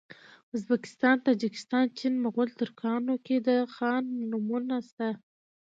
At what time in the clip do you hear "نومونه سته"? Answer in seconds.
4.29-5.09